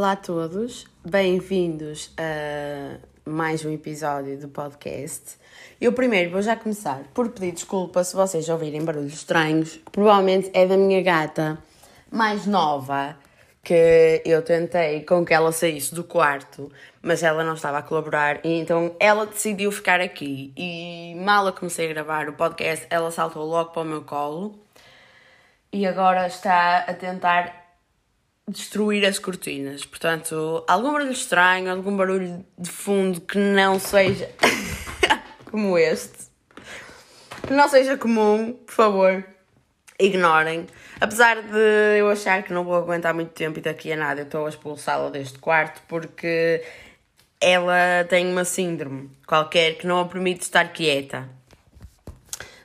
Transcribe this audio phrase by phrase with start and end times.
[0.00, 5.36] Olá a todos, bem-vindos a mais um episódio do podcast.
[5.78, 10.66] Eu primeiro vou já começar por pedir desculpa se vocês ouvirem barulhos estranhos, provavelmente é
[10.66, 11.58] da minha gata
[12.10, 13.14] mais nova,
[13.62, 18.40] que eu tentei com que ela saísse do quarto, mas ela não estava a colaborar,
[18.42, 20.50] e então ela decidiu ficar aqui.
[20.56, 24.58] E mal eu comecei a gravar o podcast, ela saltou logo para o meu colo
[25.70, 27.59] e agora está a tentar
[28.50, 29.84] destruir as cortinas.
[29.84, 34.30] Portanto, algum barulho estranho, algum barulho de fundo que não seja
[35.50, 36.28] como este,
[37.46, 39.24] que não seja comum, por favor,
[39.98, 40.66] ignorem.
[41.00, 44.24] Apesar de eu achar que não vou aguentar muito tempo e daqui a nada eu
[44.24, 46.62] estou a expulsá-la deste quarto porque
[47.40, 51.28] ela tem uma síndrome qualquer que não a permite estar quieta.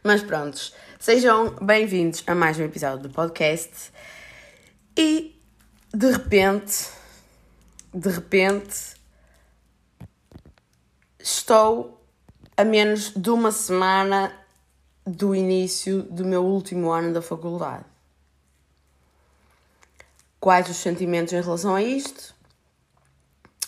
[0.03, 3.91] Mas prontos, sejam bem-vindos a mais um episódio do podcast.
[4.97, 5.34] E
[5.95, 6.89] de repente,
[7.93, 8.95] de repente,
[11.17, 12.05] estou
[12.57, 14.33] a menos de uma semana
[15.07, 17.85] do início do meu último ano da faculdade.
[20.37, 22.35] Quais os sentimentos em relação a isto?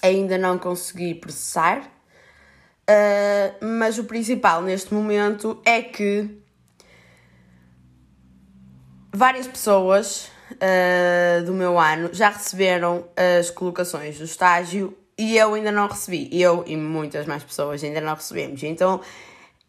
[0.02, 6.42] Ainda não consegui processar, uh, mas o principal neste momento é que
[9.14, 15.72] várias pessoas uh, do meu ano já receberam as colocações do estágio e eu ainda
[15.72, 16.30] não recebi.
[16.32, 18.62] Eu e muitas mais pessoas ainda não recebemos.
[18.64, 19.02] Então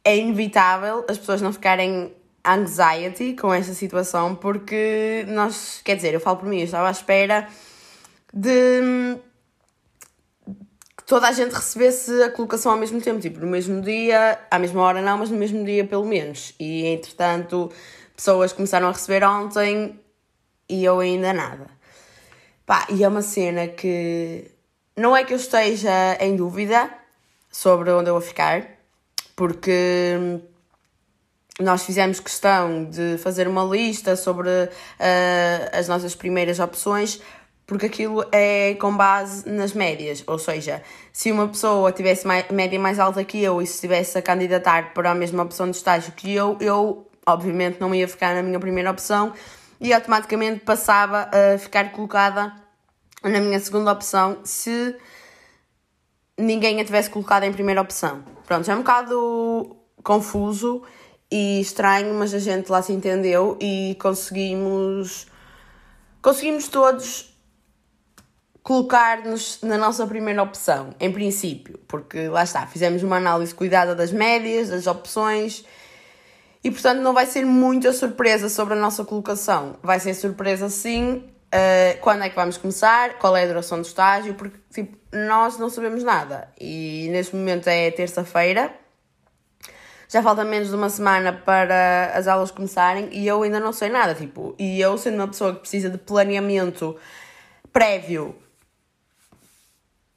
[0.04, 2.12] é inevitável as pessoas não ficarem
[2.46, 6.90] anxiety com esta situação porque nós, quer dizer, eu falo por mim, eu estava à
[6.90, 7.48] espera
[8.32, 9.18] de
[10.96, 14.58] que toda a gente recebesse a colocação ao mesmo tempo, tipo, no mesmo dia, à
[14.58, 16.54] mesma hora não, mas no mesmo dia pelo menos.
[16.58, 17.70] E entretanto,
[18.16, 19.98] pessoas começaram a receber ontem
[20.68, 21.66] e eu ainda nada.
[22.66, 24.50] Pá, e é uma cena que
[24.96, 26.90] não é que eu esteja em dúvida
[27.50, 28.66] sobre onde eu vou ficar,
[29.34, 30.40] porque
[31.60, 34.68] nós fizemos questão de fazer uma lista sobre uh,
[35.72, 37.20] as nossas primeiras opções,
[37.66, 42.78] porque aquilo é com base nas médias, ou seja, se uma pessoa tivesse mais, média
[42.78, 46.12] mais alta que eu e se estivesse a candidatar para a mesma opção de estágio
[46.12, 49.32] que eu, eu obviamente não ia ficar na minha primeira opção
[49.80, 52.52] e automaticamente passava a ficar colocada
[53.22, 54.96] na minha segunda opção se
[56.36, 58.24] ninguém a tivesse colocado em primeira opção.
[58.46, 60.82] Pronto, é um bocado confuso
[61.30, 65.26] e estranho, mas a gente lá se entendeu e conseguimos
[66.22, 67.34] conseguimos todos
[68.62, 74.12] colocar-nos na nossa primeira opção, em princípio, porque lá está, fizemos uma análise cuidada das
[74.12, 75.64] médias, das opções
[76.68, 79.76] e portanto não vai ser muita surpresa sobre a nossa colocação.
[79.82, 83.86] Vai ser surpresa sim uh, quando é que vamos começar, qual é a duração do
[83.86, 86.52] estágio, porque tipo, nós não sabemos nada.
[86.60, 88.70] E neste momento é terça-feira,
[90.10, 93.88] já falta menos de uma semana para as aulas começarem e eu ainda não sei
[93.88, 94.14] nada.
[94.14, 96.98] Tipo, e eu sendo uma pessoa que precisa de planeamento
[97.72, 98.36] prévio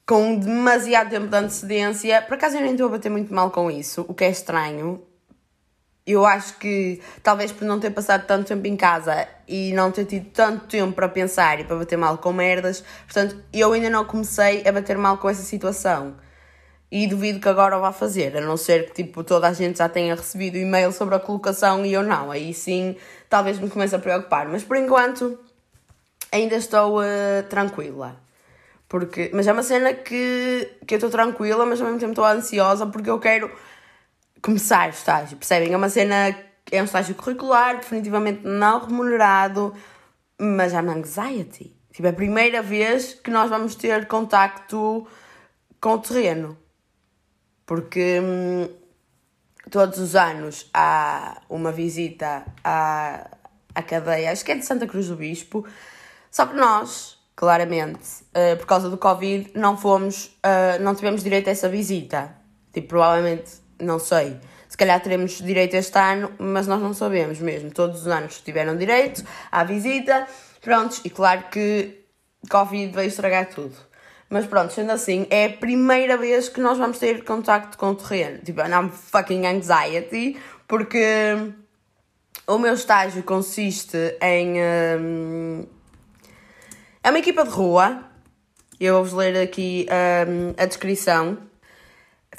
[0.06, 3.70] com demasiado tempo de antecedência, por acaso eu nem estou a bater muito mal com
[3.70, 5.02] isso, o que é estranho,
[6.06, 10.04] eu acho que talvez por não ter passado tanto tempo em casa e não ter
[10.04, 14.04] tido tanto tempo para pensar e para bater mal com merdas, portanto, eu ainda não
[14.04, 16.16] comecei a bater mal com essa situação.
[16.90, 19.78] E duvido que agora o vá fazer, a não ser que tipo, toda a gente
[19.78, 22.30] já tenha recebido e-mail sobre a colocação e eu não.
[22.30, 22.96] Aí sim,
[23.30, 24.46] talvez me comece a preocupar.
[24.48, 25.38] Mas por enquanto,
[26.30, 28.20] ainda estou uh, tranquila.
[28.90, 32.26] Porque, mas é uma cena que, que eu estou tranquila, mas ao mesmo tempo estou
[32.26, 33.50] ansiosa porque eu quero
[34.42, 35.72] começar o estágio, percebem?
[35.72, 36.36] É uma cena,
[36.70, 39.72] é um estágio curricular, definitivamente não remunerado,
[40.38, 41.74] mas há anxiety.
[41.92, 45.06] Tipo, é a primeira vez que nós vamos ter contacto
[45.80, 46.58] com o terreno.
[47.64, 48.68] Porque hum,
[49.70, 53.30] todos os anos há uma visita à,
[53.74, 55.64] à cadeia, acho que é de Santa Cruz do Bispo,
[56.30, 61.48] só que nós, claramente, uh, por causa do Covid, não fomos, uh, não tivemos direito
[61.48, 62.34] a essa visita.
[62.72, 64.36] Tipo, provavelmente não sei.
[64.68, 67.70] Se calhar teremos direito este ano, mas nós não sabemos mesmo.
[67.70, 70.26] Todos os anos tiveram direito à visita,
[70.62, 72.06] prontos, e claro que
[72.48, 73.74] Covid veio estragar tudo.
[74.30, 77.94] Mas pronto, sendo assim, é a primeira vez que nós vamos ter contacto com o
[77.94, 78.38] terreno.
[78.38, 81.52] Tipo, I'm fucking anxiety, porque
[82.46, 84.54] o meu estágio consiste em.
[84.98, 85.66] Um,
[87.02, 88.04] é uma equipa de rua.
[88.80, 91.36] Eu vou-vos ler aqui um, a descrição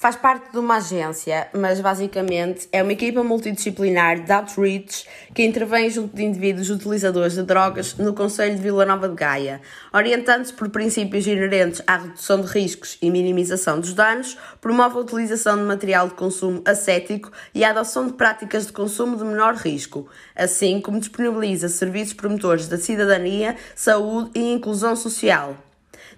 [0.03, 5.89] faz parte de uma agência, mas basicamente é uma equipa multidisciplinar de outreach que intervém
[5.89, 9.61] junto de indivíduos utilizadores de drogas no Conselho de Vila Nova de Gaia,
[9.93, 15.55] orientando-se por princípios inerentes à redução de riscos e minimização dos danos, promove a utilização
[15.55, 20.09] de material de consumo ascético e a adoção de práticas de consumo de menor risco,
[20.35, 25.62] assim como disponibiliza serviços promotores da cidadania, saúde e inclusão social.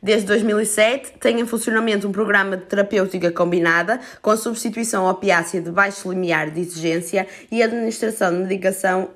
[0.05, 6.11] Desde 2007, tem em funcionamento um programa de terapêutica combinada com substituição opiácea de baixo
[6.11, 9.09] limiar de exigência e administração de medicação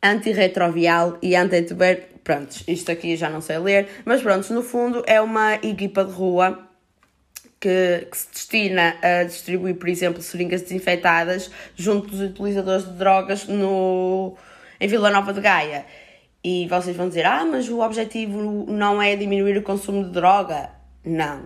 [0.00, 2.10] antirretroviral e antituber...
[2.22, 6.12] Prontos, isto aqui já não sei ler, mas pronto, no fundo é uma equipa de
[6.12, 6.64] rua
[7.58, 13.48] que, que, se destina a distribuir, por exemplo, seringas desinfetadas junto dos utilizadores de drogas
[13.48, 14.36] no,
[14.80, 15.84] em Vila Nova de Gaia.
[16.42, 20.70] E vocês vão dizer: ah, mas o objetivo não é diminuir o consumo de droga.
[21.04, 21.42] Não.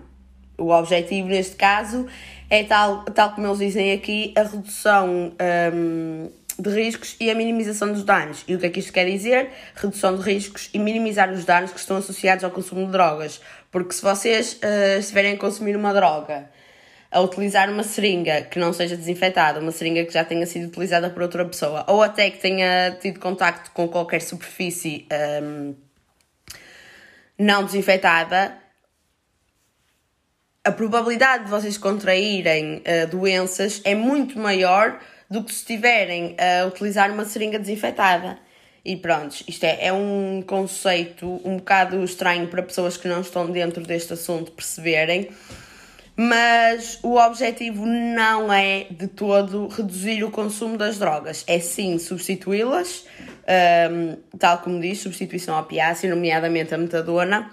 [0.59, 2.07] O objetivo neste caso
[2.49, 5.33] é, tal, tal como eles dizem aqui, a redução
[5.75, 8.45] um, de riscos e a minimização dos danos.
[8.47, 9.51] E o que é que isto quer dizer?
[9.75, 13.41] Redução de riscos e minimizar os danos que estão associados ao consumo de drogas.
[13.71, 16.51] Porque se vocês uh, estiverem a consumir uma droga
[17.13, 21.11] a utilizar uma seringa que não seja desinfetada, uma seringa que já tenha sido utilizada
[21.11, 25.07] por outra pessoa, ou até que tenha tido contacto com qualquer superfície
[25.43, 25.75] um,
[27.39, 28.57] não desinfetada,
[30.65, 34.99] a probabilidade de vocês contraírem uh, doenças é muito maior
[35.29, 38.39] do que se estiverem a utilizar uma seringa desinfetada.
[38.85, 43.51] E pronto, isto é, é um conceito um bocado estranho para pessoas que não estão
[43.51, 45.31] dentro deste assunto perceberem
[46.17, 53.07] mas o objetivo não é de todo reduzir o consumo das drogas, é sim substituí-las,
[53.91, 57.51] um, tal como diz, substituição opiácea, nomeadamente a metadona,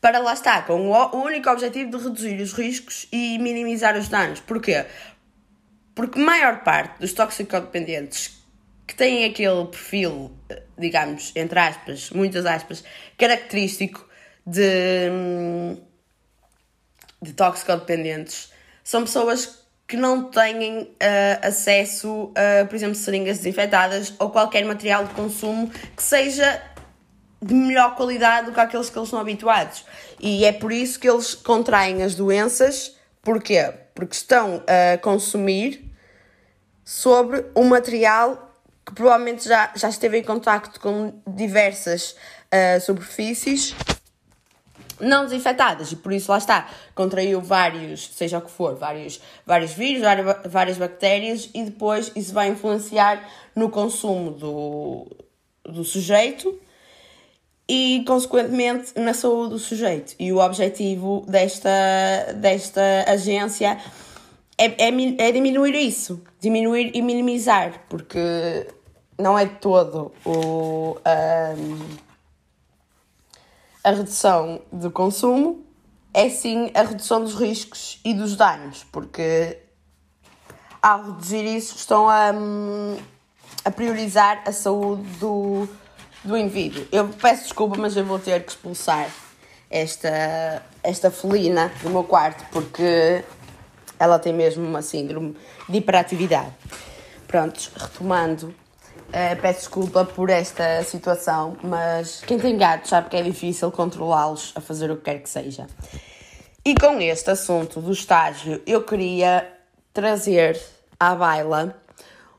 [0.00, 4.40] para lá estar, com o único objetivo de reduzir os riscos e minimizar os danos.
[4.40, 4.84] Porquê?
[5.94, 8.36] Porque a maior parte dos toxicodependentes
[8.86, 10.30] que têm aquele perfil,
[10.78, 12.84] digamos, entre aspas, muitas aspas,
[13.16, 14.06] característico
[14.46, 15.76] de hum,
[17.26, 18.52] de toxicodependentes
[18.82, 20.88] são pessoas que não têm uh,
[21.42, 26.60] acesso a, por exemplo, seringas desinfetadas ou qualquer material de consumo que seja
[27.40, 29.84] de melhor qualidade do que aqueles que eles são habituados.
[30.18, 32.96] E é por isso que eles contraem as doenças.
[33.22, 33.72] Porquê?
[33.94, 35.92] Porque estão a consumir
[36.84, 38.42] sobre um material
[38.84, 42.12] que provavelmente já, já esteve em contacto com diversas
[42.52, 43.74] uh, superfícies
[45.00, 49.72] não desinfetadas e por isso lá está, contraiu vários, seja o que for, vários, vários
[49.72, 50.02] vírus,
[50.46, 55.06] várias bactérias e depois isso vai influenciar no consumo do,
[55.64, 56.58] do sujeito
[57.68, 60.14] e consequentemente na saúde do sujeito.
[60.18, 63.78] E o objetivo desta, desta agência
[64.58, 68.68] é, é, é diminuir isso, diminuir e minimizar, porque
[69.18, 70.96] não é todo o.
[70.96, 72.05] Um,
[73.86, 75.64] a redução do consumo
[76.12, 79.58] é sim a redução dos riscos e dos danos, porque
[80.82, 82.32] ao reduzir isso estão a,
[83.64, 85.68] a priorizar a saúde do,
[86.24, 86.84] do indivíduo.
[86.90, 89.08] Eu peço desculpa, mas eu vou ter que expulsar
[89.70, 93.22] esta, esta felina do meu quarto porque
[94.00, 95.36] ela tem mesmo uma síndrome
[95.68, 96.52] de hiperatividade.
[97.28, 98.52] Prontos, retomando
[99.08, 104.52] Uh, peço desculpa por esta situação, mas quem tem gatos sabe que é difícil controlá-los
[104.54, 105.66] a fazer o que quer que seja.
[106.64, 109.48] E com este assunto do estágio, eu queria
[109.92, 110.60] trazer
[110.98, 111.80] à baila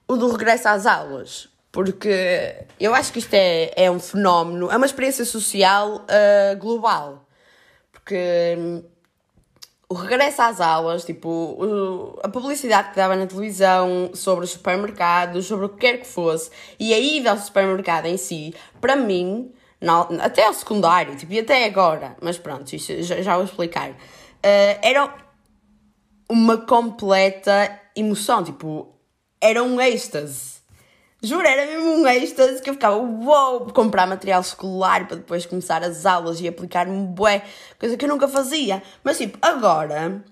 [0.07, 4.75] o do regresso às aulas, porque eu acho que isto é, é um fenómeno, é
[4.75, 7.25] uma experiência social uh, global.
[7.91, 8.83] Porque
[9.89, 15.65] o regresso às aulas, tipo, a publicidade que dava na televisão sobre os supermercados, sobre
[15.65, 19.51] o que quer que fosse, e a ida ao supermercado em si, para mim,
[20.21, 23.95] até ao secundário, tipo, e até agora, mas pronto, isso já, já vou explicar, uh,
[24.81, 25.13] era
[26.29, 28.93] uma completa emoção, tipo,
[29.39, 30.56] era um êxtase.
[31.21, 35.83] Juro, era mesmo um êxtase que eu ficava, uou, comprar material escolar para depois começar
[35.83, 37.43] as aulas e aplicar-me bué,
[37.79, 38.83] coisa que eu nunca fazia.
[39.03, 40.23] Mas tipo, agora,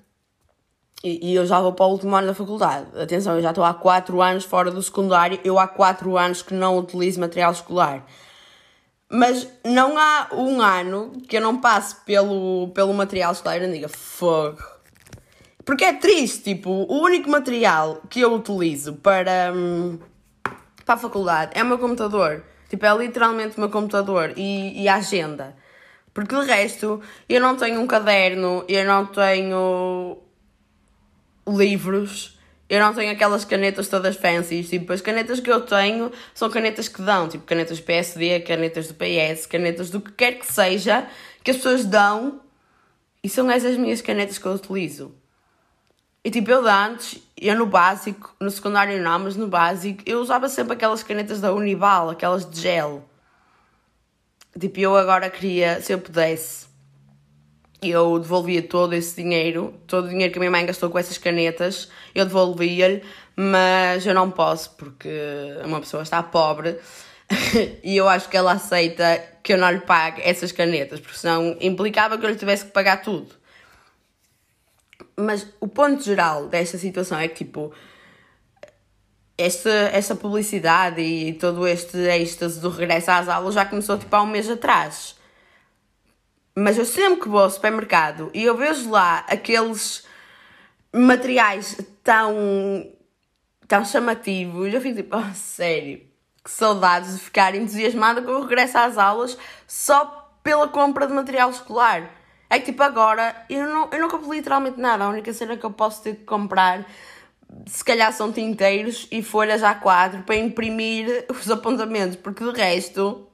[1.03, 3.63] e, e, eu já vou para o último ano da faculdade, atenção, eu já estou
[3.63, 8.05] há 4 anos fora do secundário, eu há 4 anos que não utilizo material escolar.
[9.09, 13.87] Mas não há um ano que eu não passe pelo, pelo material escolar e diga
[13.89, 14.63] fogo.
[15.63, 19.51] Porque é triste, tipo, o único material que eu utilizo para.
[19.55, 19.97] Hum,
[20.85, 22.43] para a faculdade é o meu computador.
[22.69, 25.55] Tipo, é literalmente o meu computador e, e a agenda.
[26.13, 30.17] Porque de resto, eu não tenho um caderno, eu não tenho
[31.47, 32.39] livros,
[32.69, 34.63] eu não tenho aquelas canetas todas fancy.
[34.63, 38.93] Tipo, as canetas que eu tenho são canetas que dão, tipo canetas PSD, canetas do
[38.93, 41.07] PS, canetas do que quer que seja,
[41.43, 42.41] que as pessoas dão
[43.23, 45.13] e são essas minhas canetas que eu utilizo.
[46.25, 50.19] E tipo, eu de antes, eu no básico, no secundário não, mas no básico, eu
[50.19, 53.07] usava sempre aquelas canetas da Unival, aquelas de gel.
[54.59, 56.65] Tipo, eu agora queria, se eu pudesse,
[57.79, 61.19] eu devolvia todo esse dinheiro, todo o dinheiro que a minha mãe gastou com essas
[61.19, 63.03] canetas, eu devolvia-lhe,
[63.35, 65.07] mas eu não posso porque
[65.63, 66.79] uma pessoa está pobre
[67.83, 71.55] e eu acho que ela aceita que eu não lhe pague essas canetas, porque senão
[71.61, 73.44] implicava que eu lhe tivesse que pagar tudo.
[75.17, 77.73] Mas o ponto geral desta situação é que, tipo,
[79.37, 84.21] esta, esta publicidade e todo este êxtase do regresso às aulas já começou, tipo, há
[84.21, 85.15] um mês atrás.
[86.57, 90.05] Mas eu sempre que vou ao supermercado e eu vejo lá aqueles
[90.93, 92.89] materiais tão,
[93.67, 96.01] tão chamativos, eu fico tipo, oh, sério,
[96.41, 101.49] que saudades de ficar entusiasmada com o regresso às aulas só pela compra de material
[101.49, 102.09] escolar.
[102.49, 105.65] É que tipo agora eu, não, eu não compro literalmente nada, a única cena que
[105.65, 106.85] eu posso ter que comprar
[107.65, 113.27] se calhar são tinteiros e folhas A4 para imprimir os apontamentos, porque de resto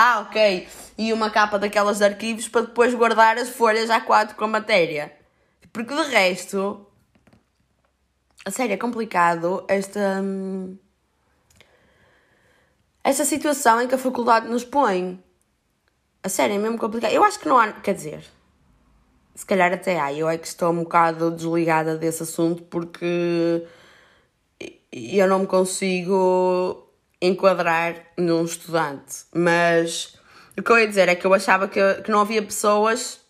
[0.00, 0.68] ah, ok.
[0.96, 5.12] E uma capa daquelas de arquivos para depois guardar as folhas A4 com a matéria.
[5.72, 6.86] Porque de resto.
[8.44, 10.20] A sério, é complicado esta.
[10.22, 10.78] Hum,
[13.02, 15.20] esta situação em que a faculdade nos põe.
[16.22, 17.12] A sério, é mesmo complicado.
[17.12, 17.72] Eu acho que não há.
[17.72, 18.24] Quer dizer.
[19.34, 20.12] Se calhar até há.
[20.12, 23.66] Eu é que estou um bocado desligada desse assunto porque.
[24.90, 26.88] Eu não me consigo
[27.20, 30.16] enquadrar num estudante, mas
[30.56, 33.20] o que eu ia dizer é que eu achava que, que não havia pessoas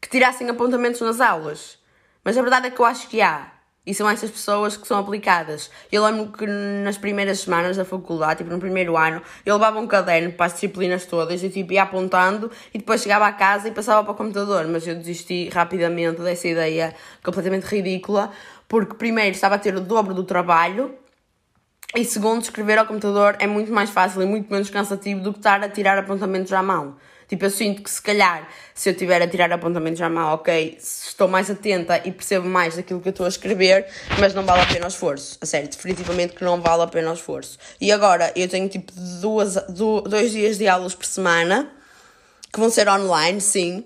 [0.00, 1.78] que tirassem apontamentos nas aulas.
[2.22, 3.53] Mas a verdade é que eu acho que há.
[3.86, 5.70] E são essas pessoas que são aplicadas.
[5.92, 9.86] Eu lembro que nas primeiras semanas da faculdade, tipo no primeiro ano, eu levava um
[9.86, 13.72] caderno para as disciplinas todas e tipo ia apontando e depois chegava a casa e
[13.72, 14.66] passava para o computador.
[14.68, 18.30] Mas eu desisti rapidamente dessa ideia completamente ridícula,
[18.66, 20.94] porque primeiro estava a ter o dobro do trabalho
[21.96, 25.38] e segundo, escrever ao computador é muito mais fácil e muito menos cansativo do que
[25.38, 26.96] estar a tirar apontamentos à mão.
[27.28, 30.78] Tipo, eu sinto que se calhar, se eu tiver a tirar apontamentos à mão, ok,
[30.78, 33.86] estou mais atenta e percebo mais daquilo que eu estou a escrever,
[34.18, 35.38] mas não vale a pena o esforço.
[35.40, 37.58] A sério, definitivamente que não vale a pena o esforço.
[37.80, 39.54] E agora, eu tenho tipo duas,
[40.08, 41.70] dois dias de aulas por semana,
[42.52, 43.84] que vão ser online, sim.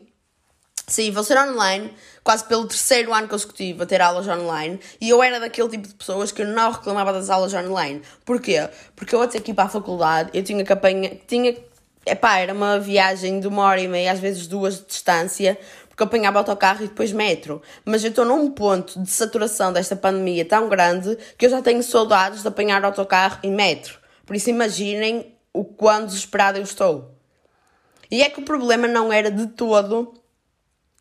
[0.87, 1.93] Sim, vão ser online,
[2.25, 5.95] quase pelo terceiro ano consecutivo a ter aulas online, e eu era daquele tipo de
[5.95, 8.01] pessoas que não reclamava das aulas online.
[8.25, 8.67] Porquê?
[8.97, 11.55] Porque eu até aqui para a faculdade, eu tinha que apanhar, tinha,
[12.09, 16.03] epá, era uma viagem de uma hora e meia, às vezes duas de distância, porque
[16.03, 17.61] eu apanhava autocarro e depois metro.
[17.85, 21.83] Mas eu estou num ponto de saturação desta pandemia tão grande que eu já tenho
[21.83, 23.99] saudades de apanhar autocarro e metro.
[24.25, 27.15] Por isso imaginem o quão desesperada eu estou.
[28.11, 30.15] E é que o problema não era de todo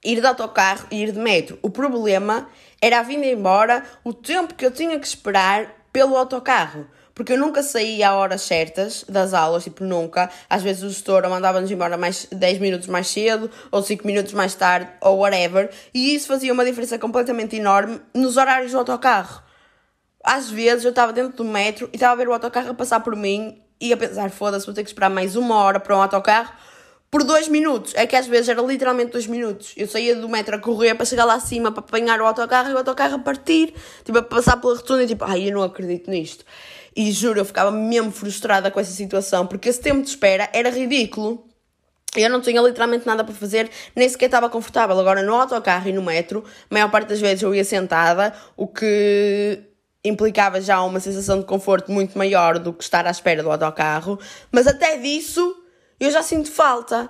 [0.03, 1.59] ir de autocarro e ir de metro.
[1.61, 2.49] O problema
[2.81, 6.87] era a vinda embora, o tempo que eu tinha que esperar pelo autocarro.
[7.17, 10.29] Porque eu nunca saía a horas certas das aulas, tipo, nunca.
[10.47, 14.53] Às vezes o gestor mandava-nos embora mais 10 minutos mais cedo, ou 5 minutos mais
[14.53, 15.71] tarde, ou whatever.
[15.95, 19.41] E isso fazia uma diferença completamente enorme nos horários do autocarro.
[20.23, 22.99] Às vezes eu estava dentro do metro e estava a ver o autocarro a passar
[22.99, 26.01] por mim e a pensar, foda-se, vou ter que esperar mais uma hora para um
[26.03, 26.53] autocarro
[27.09, 27.93] por dois minutos.
[27.95, 29.73] É que às vezes era literalmente dois minutos.
[29.75, 32.73] Eu saía do metro a correr para chegar lá acima para apanhar o autocarro e
[32.73, 36.11] o autocarro a partir, tipo, a passar pela rotunda e tipo, ai, eu não acredito
[36.11, 36.45] nisto.
[36.97, 40.71] E juro, eu ficava mesmo frustrada com essa situação, porque esse tempo de espera era
[40.71, 41.47] ridículo.
[42.15, 44.99] Eu não tinha literalmente nada para fazer, nem sequer estava confortável.
[44.99, 48.65] Agora, no autocarro e no metro, a maior parte das vezes eu ia sentada, o
[48.65, 49.61] que
[50.03, 54.19] implicava já uma sensação de conforto muito maior do que estar à espera do autocarro.
[54.51, 55.55] Mas até disso
[55.99, 57.07] eu já sinto falta.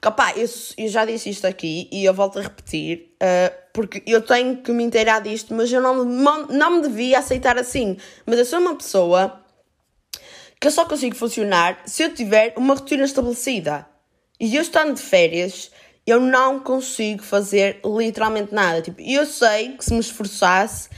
[0.00, 4.02] Porque, opá, eu, eu já disse isto aqui e eu volto a repetir, uh, porque
[4.06, 7.98] eu tenho que me inteirar disto, mas eu não, não me devia aceitar assim.
[8.24, 9.44] Mas eu sou uma pessoa
[10.58, 13.86] que eu só consigo funcionar se eu tiver uma rotina estabelecida.
[14.40, 15.70] E eu estando de férias,
[16.06, 18.80] eu não consigo fazer literalmente nada.
[18.80, 20.88] Tipo, eu sei que se me esforçasse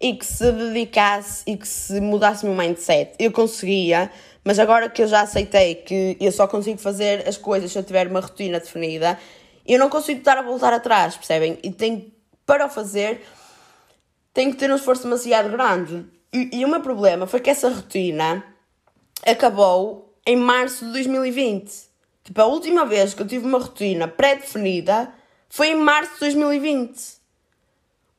[0.00, 4.08] e que se dedicasse e que se mudasse o meu mindset, eu conseguia
[4.44, 7.82] mas agora que eu já aceitei que eu só consigo fazer as coisas se eu
[7.82, 9.18] tiver uma rotina definida,
[9.66, 11.58] eu não consigo estar a voltar atrás, percebem?
[11.62, 12.12] E tenho,
[12.44, 13.22] para o fazer,
[14.34, 16.04] tenho que ter um esforço demasiado grande.
[16.32, 18.44] E, e o meu problema foi que essa rotina
[19.24, 21.70] acabou em março de 2020.
[22.24, 25.12] Tipo, a última vez que eu tive uma rotina pré-definida
[25.48, 27.20] foi em março de 2020.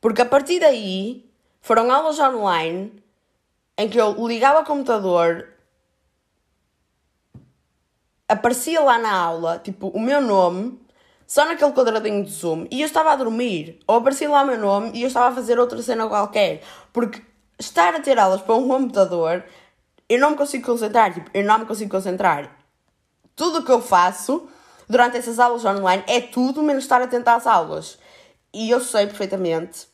[0.00, 1.28] Porque a partir daí
[1.60, 2.92] foram aulas online
[3.76, 5.48] em que eu ligava o computador,
[8.28, 10.80] aparecia lá na aula, tipo, o meu nome,
[11.26, 13.80] só naquele quadradinho de Zoom, e eu estava a dormir.
[13.86, 16.62] Ou aparecia lá o meu nome e eu estava a fazer outra cena qualquer.
[16.92, 17.22] Porque
[17.58, 19.44] estar a ter aulas para um computador,
[20.08, 21.12] eu não me consigo concentrar.
[21.12, 22.56] Tipo, eu não me consigo concentrar.
[23.34, 24.48] Tudo o que eu faço
[24.88, 27.98] durante essas aulas online é tudo menos estar atento às aulas.
[28.52, 29.88] E eu sei perfeitamente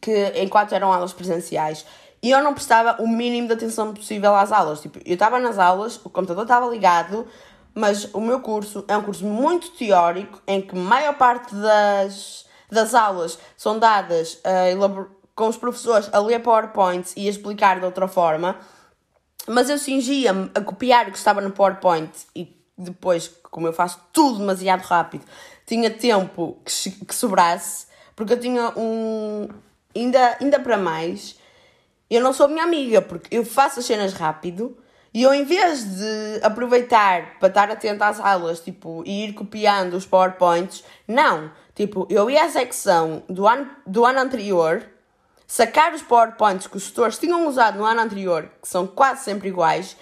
[0.00, 1.86] que enquanto eram aulas presenciais,
[2.30, 4.80] eu não prestava o mínimo de atenção possível às aulas.
[4.80, 7.26] Tipo, eu estava nas aulas, o computador estava ligado,
[7.74, 12.46] mas o meu curso é um curso muito teórico em que a maior parte das,
[12.70, 17.86] das aulas são dadas uh, com os professores a ler PowerPoints e a explicar de
[17.86, 18.56] outra forma,
[19.48, 24.00] mas eu cingia-me a copiar o que estava no PowerPoint e depois, como eu faço
[24.12, 25.24] tudo demasiado rápido,
[25.66, 29.48] tinha tempo que, que sobrasse, porque eu tinha um.
[29.94, 31.38] Ainda, ainda para mais,
[32.14, 34.76] eu não sou minha amiga, porque eu faço as cenas rápido
[35.14, 39.94] e eu, em vez de aproveitar para estar atento às aulas, tipo, e ir copiando
[39.94, 41.50] os PowerPoints, não.
[41.74, 44.82] Tipo, eu ia à secção do ano, do ano anterior,
[45.46, 49.48] sacar os PowerPoints que os tutores tinham usado no ano anterior, que são quase sempre
[49.48, 49.96] iguais,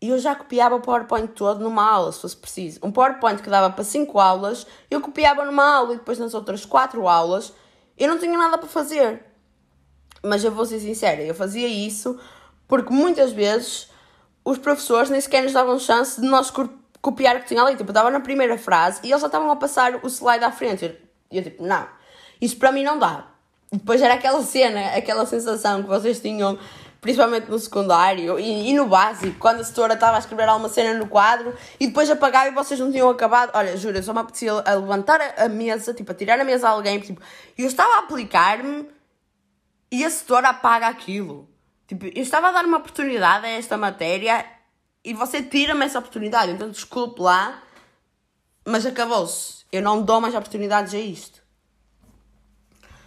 [0.00, 2.78] e eu já copiava o PowerPoint todo numa aula, se fosse preciso.
[2.82, 6.64] Um PowerPoint que dava para 5 aulas, eu copiava numa aula e depois nas outras
[6.64, 7.52] 4 aulas,
[7.98, 9.24] eu não tinha nada para fazer.
[10.24, 12.18] Mas eu vou ser sincera, eu fazia isso
[12.66, 13.88] porque muitas vezes
[14.44, 16.52] os professores nem sequer nos davam chance de nós
[17.00, 17.76] copiar o que tinha ali.
[17.76, 20.50] Tipo, eu estava na primeira frase e eles já estavam a passar o slide à
[20.50, 20.94] frente.
[21.30, 21.86] E eu, tipo, não,
[22.40, 23.26] isso para mim não dá.
[23.72, 26.58] Depois era aquela cena, aquela sensação que vocês tinham,
[27.00, 30.96] principalmente no secundário e, e no básico, quando a setora estava a escrever alguma cena
[30.98, 33.50] no quadro e depois apagava e vocês não tinham acabado.
[33.54, 36.68] Olha, juro, eu só me apetecia a levantar a mesa, tipo, a tirar a mesa
[36.68, 37.20] a alguém, tipo,
[37.58, 38.88] eu estava a aplicar-me
[39.94, 41.48] e a setora apaga aquilo.
[41.86, 44.44] Tipo, eu estava a dar uma oportunidade a esta matéria
[45.04, 46.50] e você tira-me essa oportunidade.
[46.50, 47.62] Então, desculpe lá,
[48.66, 49.64] mas acabou-se.
[49.70, 51.40] Eu não dou mais oportunidades a isto.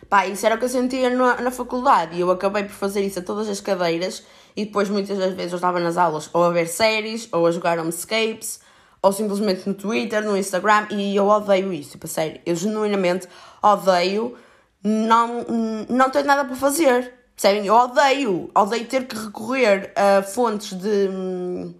[0.07, 3.01] Pá, isso era o que eu sentia na, na faculdade e eu acabei por fazer
[3.01, 4.23] isso a todas as cadeiras
[4.55, 7.51] e depois muitas das vezes eu estava nas aulas ou a ver séries ou a
[7.51, 8.61] jogar homescapes
[9.01, 12.39] ou simplesmente no Twitter, no Instagram e eu odeio isso, tipo, sério.
[12.45, 13.27] Eu genuinamente
[13.61, 14.37] odeio
[14.87, 15.45] não,
[15.89, 17.13] não ter nada para fazer.
[17.35, 17.67] Percebem?
[17.67, 21.09] Eu odeio, odeio ter que recorrer a fontes de.
[21.09, 21.73] Hum,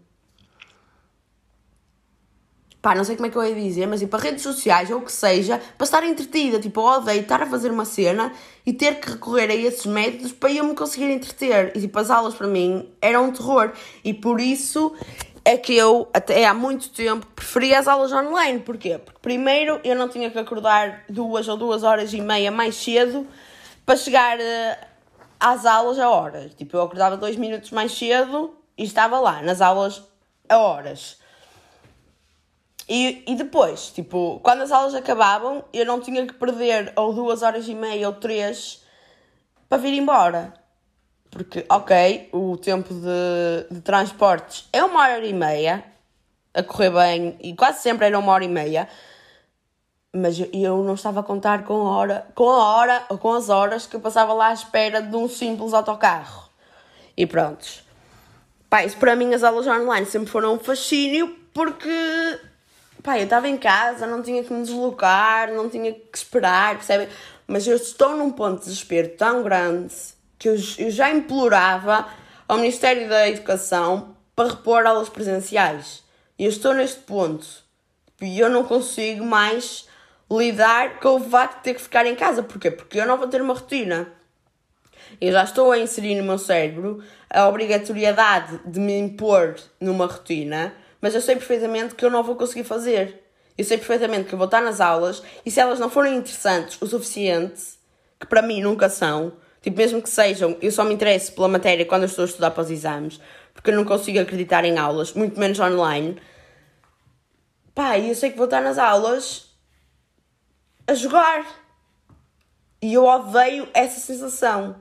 [2.82, 5.00] pá, não sei como é que eu ia dizer, mas ir para redes sociais ou
[5.00, 6.60] o que seja, para estar entretida.
[6.60, 8.32] Tipo, eu odeio estar a fazer uma cena
[8.66, 11.72] e ter que recorrer a esses métodos para eu me conseguir entreter.
[11.76, 13.72] E tipo, as aulas para mim eram um terror.
[14.04, 14.94] E por isso
[15.48, 18.60] é que eu, até há muito tempo, preferia as aulas online.
[18.60, 18.98] Porquê?
[18.98, 23.26] Porque primeiro eu não tinha que acordar duas ou duas horas e meia mais cedo
[23.86, 24.78] para chegar eh,
[25.40, 26.54] às aulas a horas.
[26.54, 30.04] Tipo, eu acordava dois minutos mais cedo e estava lá, nas aulas
[30.50, 31.18] a horas.
[32.90, 37.42] E, e depois, tipo, quando as aulas acabavam, eu não tinha que perder ou duas
[37.42, 38.84] horas e meia ou três
[39.70, 40.54] para vir embora.
[41.30, 45.84] Porque, ok, o tempo de, de transportes é uma hora e meia,
[46.54, 48.88] a correr bem, e quase sempre era uma hora e meia,
[50.14, 53.50] mas eu não estava a contar com a hora, com a hora ou com as
[53.50, 56.50] horas que eu passava lá à espera de um simples autocarro.
[57.16, 57.84] E prontos.
[58.70, 61.90] Pá, isso para mim as aulas online sempre foram um fascínio porque
[63.04, 67.08] pá, eu estava em casa, não tinha que me deslocar, não tinha que esperar, percebem?
[67.48, 69.94] Mas eu estou num ponto de desespero tão grande
[70.38, 72.08] que eu, eu já implorava
[72.48, 76.04] ao Ministério da Educação para repor aulas presenciais.
[76.38, 77.46] E eu estou neste ponto.
[78.22, 79.88] E eu não consigo mais
[80.30, 82.44] lidar com o facto de ter que ficar em casa.
[82.44, 82.70] Porquê?
[82.70, 84.08] Porque eu não vou ter uma rotina.
[85.20, 90.74] Eu já estou a inserir no meu cérebro a obrigatoriedade de me impor numa rotina,
[91.02, 93.24] mas eu sei perfeitamente que eu não vou conseguir fazer.
[93.58, 96.80] Eu sei perfeitamente que eu vou estar nas aulas e se elas não forem interessantes
[96.82, 97.62] o suficiente,
[98.20, 99.34] que para mim nunca são,
[99.70, 102.52] tipo, mesmo que sejam, eu só me interesso pela matéria quando eu estou a estudar
[102.52, 103.20] para os exames,
[103.54, 106.18] porque eu não consigo acreditar em aulas, muito menos online.
[107.76, 109.48] Pá, eu sei que vou estar nas aulas
[110.88, 111.46] a jogar.
[112.82, 114.76] E eu odeio essa sensação.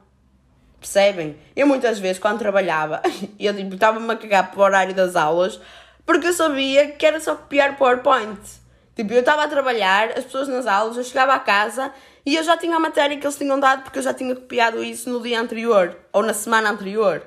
[0.78, 1.36] Percebem?
[1.56, 3.02] Eu muitas vezes, quando trabalhava,
[3.40, 5.60] eu tipo, estava-me a cagar para o horário das aulas
[6.04, 8.40] porque eu sabia que era só copiar PowerPoint.
[8.94, 11.92] Tipo, eu estava a trabalhar, as pessoas nas aulas, eu chegava a casa
[12.26, 14.82] e eu já tinha a matéria que eles tinham dado porque eu já tinha copiado
[14.82, 17.24] isso no dia anterior ou na semana anterior.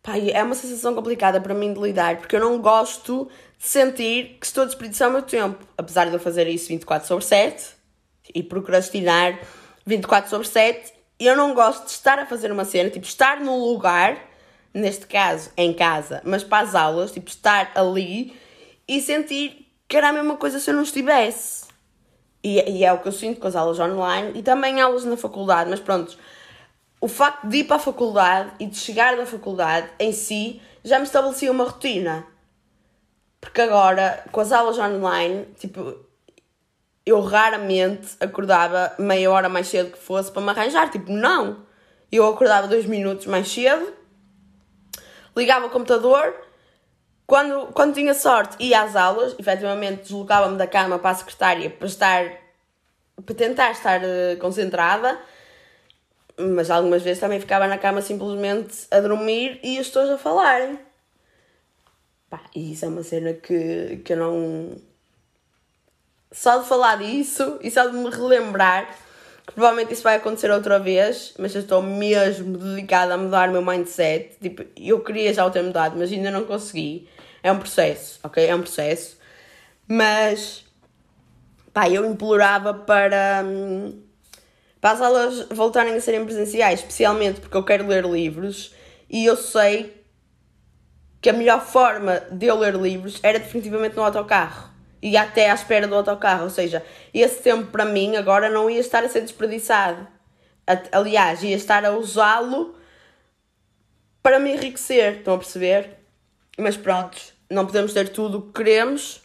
[0.00, 4.38] Pá, é uma sensação complicada para mim de lidar, porque eu não gosto de sentir
[4.38, 5.66] que estou a desperdiçar o meu tempo.
[5.76, 7.74] Apesar de eu fazer isso 24 sobre 7
[8.32, 9.40] e procrastinar
[9.84, 13.58] 24 sobre 7, eu não gosto de estar a fazer uma cena, tipo, estar num
[13.64, 14.16] lugar,
[14.72, 18.32] neste caso em casa, mas para as aulas, tipo, estar ali
[18.86, 21.65] e sentir que era a mesma coisa se eu não estivesse.
[22.46, 25.16] E, e é o que eu sinto com as aulas online e também aulas na
[25.16, 26.16] faculdade, mas pronto,
[27.00, 31.00] o facto de ir para a faculdade e de chegar da faculdade em si já
[31.00, 32.24] me estabelecia uma rotina.
[33.40, 35.96] Porque agora, com as aulas online, tipo,
[37.04, 40.88] eu raramente acordava meia hora mais cedo que fosse para me arranjar.
[40.88, 41.66] Tipo, não.
[42.12, 43.92] Eu acordava dois minutos mais cedo,
[45.36, 46.32] ligava o computador,
[47.26, 51.86] quando, quando tinha sorte ia às aulas, efetivamente deslocava-me da cama para a secretária para
[51.86, 52.46] estar
[53.24, 55.18] para tentar estar uh, concentrada,
[56.38, 60.78] mas algumas vezes também ficava na cama simplesmente a dormir e as pessoas a falarem.
[62.28, 64.76] Pá, e isso é uma cena que, que eu não.
[66.30, 68.86] Só de falar disso e só de me relembrar
[69.46, 73.52] que provavelmente isso vai acontecer outra vez, mas eu estou mesmo dedicada a mudar o
[73.52, 74.36] meu mindset.
[74.42, 77.08] Tipo, eu queria já o ter mudado, mas ainda não consegui.
[77.46, 78.44] É um processo, ok?
[78.44, 79.16] É um processo.
[79.86, 80.64] Mas,
[81.72, 84.02] pá, eu implorava para, hum,
[84.80, 88.74] para as aulas voltarem a serem presenciais, especialmente porque eu quero ler livros
[89.08, 90.04] e eu sei
[91.20, 94.68] que a melhor forma de eu ler livros era definitivamente no autocarro
[95.00, 98.80] e até à espera do autocarro, ou seja, esse tempo para mim agora não ia
[98.80, 100.04] estar a ser desperdiçado.
[100.90, 102.74] Aliás, ia estar a usá-lo
[104.20, 105.90] para me enriquecer, estão a perceber?
[106.58, 109.22] Mas pronto, não podemos ter tudo o que queremos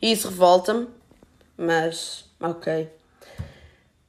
[0.00, 0.88] e isso revolta-me,
[1.56, 2.88] mas ok.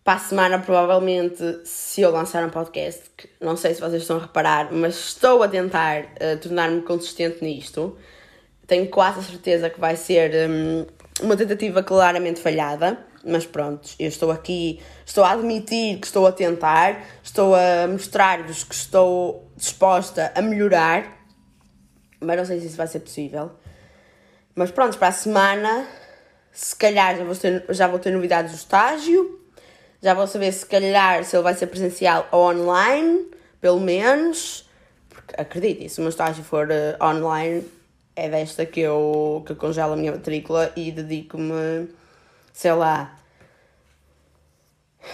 [0.04, 4.18] Para a semana, provavelmente, se eu lançar um podcast, que não sei se vocês estão
[4.18, 7.98] a reparar, mas estou a tentar uh, tornar-me consistente nisto.
[8.66, 10.86] Tenho quase a certeza que vai ser um,
[11.22, 16.32] uma tentativa claramente falhada, mas pronto, eu estou aqui, estou a admitir que estou a
[16.32, 21.19] tentar, estou a mostrar-vos que estou disposta a melhorar
[22.20, 23.52] mas não sei se isso vai ser possível.
[24.56, 25.88] Mas pronto, para a semana,
[26.52, 29.40] se calhar já vou ter, já vou ter novidades do estágio,
[30.02, 34.70] já vou saber se calhar se ele vai ser presencial ou online, pelo menos,
[35.10, 37.66] porque acreditem, se o meu estágio for uh, online,
[38.16, 41.90] é desta que eu, que congelo a minha matrícula e dedico-me,
[42.52, 43.18] sei lá,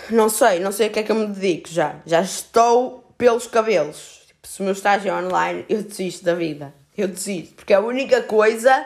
[0.09, 1.95] não sei, não sei o que é que eu me dedico já.
[2.05, 4.23] Já estou pelos cabelos.
[4.27, 6.73] Tipo, se o meu estágio é online, eu desisto da vida.
[6.97, 8.85] Eu desisto, porque a única coisa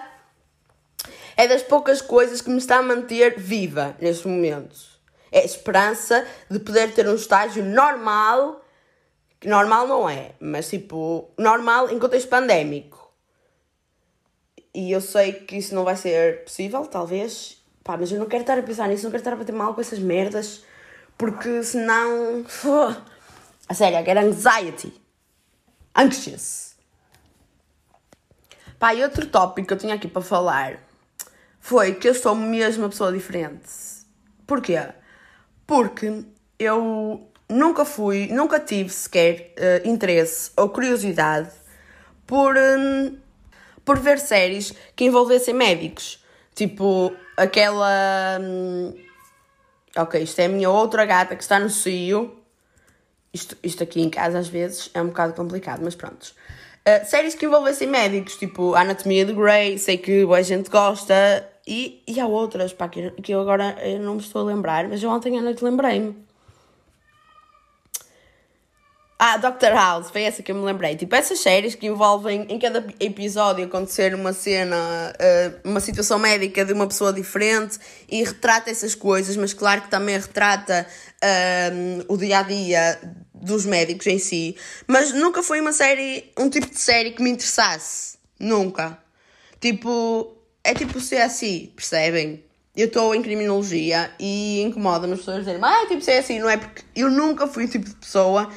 [1.38, 4.76] é das poucas coisas que me está a manter viva neste momento.
[5.32, 8.66] É a esperança de poder ter um estágio normal,
[9.40, 13.10] que normal não é, mas tipo, normal em contexto pandémico.
[14.74, 17.58] E eu sei que isso não vai ser possível, talvez.
[17.84, 19.74] Pá, mas eu não quero estar a pensar nisso, não quero estar a bater mal
[19.74, 20.64] com essas merdas,
[21.18, 22.46] porque senão.
[23.70, 24.92] A sério, I get anxiety.
[25.96, 26.69] Anxious.
[28.80, 30.80] Pá, e outro tópico que eu tinha aqui para falar
[31.60, 33.70] foi que eu sou mesmo uma pessoa diferente.
[34.48, 34.80] Porquê?
[35.68, 36.24] Porque
[36.58, 41.50] eu nunca fui, nunca tive sequer uh, interesse ou curiosidade
[42.26, 43.18] por, um,
[43.84, 46.24] por ver séries que envolvessem médicos.
[46.56, 48.40] Tipo, aquela.
[48.42, 48.94] Um,
[49.96, 52.38] ok, isto é a minha outra gata que está no cio.
[53.34, 56.34] Isto, isto aqui em casa às vezes é um bocado complicado, mas pronto.
[56.88, 62.02] Uh, séries que envolvessem médicos, tipo Anatomia de Grey, sei que a gente gosta, e,
[62.08, 65.04] e há outras, pá, que, que eu agora eu não me estou a lembrar, mas
[65.04, 66.16] eu ontem à noite lembrei-me.
[69.22, 70.96] Ah, Doctor House, foi essa que eu me lembrei.
[70.96, 76.64] Tipo, essas séries que envolvem em cada episódio acontecer uma cena, uh, uma situação médica
[76.64, 77.78] de uma pessoa diferente
[78.08, 80.88] e retrata essas coisas, mas claro que também retrata
[81.22, 82.98] uh, o dia a dia
[83.34, 84.56] dos médicos em si,
[84.88, 88.18] mas nunca foi uma série, um tipo de série que me interessasse.
[88.40, 88.98] Nunca.
[89.60, 92.42] Tipo, é tipo CSI, percebem?
[92.74, 96.56] Eu estou em criminologia e incomoda-me as pessoas dizerem, ah, é tipo CSI, não é?
[96.56, 98.50] Porque eu nunca fui o tipo de pessoa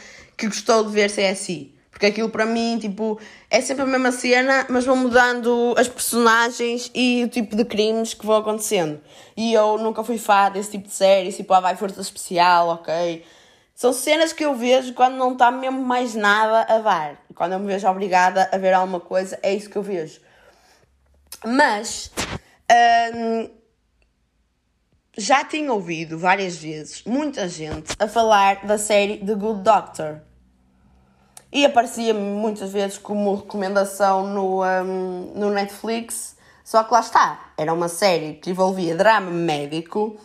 [0.42, 1.74] que gostou de ver CSI.
[1.90, 6.90] Porque aquilo para mim, tipo, é sempre a mesma cena, mas vão mudando as personagens
[6.94, 9.00] e o tipo de crimes que vão acontecendo.
[9.36, 13.24] E eu nunca fui fã desse tipo de série, tipo, ah, vai força especial, ok
[13.82, 17.24] são cenas que eu vejo quando não está mesmo mais nada a dar.
[17.34, 20.20] Quando eu me vejo obrigada a ver alguma coisa, é isso que eu vejo.
[21.44, 22.12] Mas
[23.12, 23.50] hum,
[25.16, 30.20] já tinha ouvido várias vezes muita gente a falar da série The Good Doctor.
[31.52, 36.34] E aparecia muitas vezes como recomendação no, um, no Netflix.
[36.64, 40.16] Só que lá está, era uma série que envolvia drama médico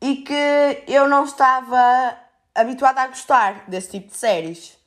[0.00, 2.16] e que eu não estava
[2.54, 4.78] habituada a gostar desse tipo de séries.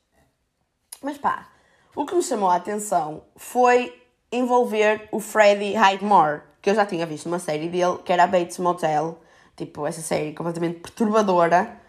[1.03, 1.47] Mas pá,
[1.95, 3.93] o que me chamou a atenção foi
[4.31, 8.27] envolver o Freddie Highmore, que eu já tinha visto uma série dele, que era a
[8.27, 9.19] Bates Motel,
[9.55, 11.79] tipo, essa série completamente perturbadora,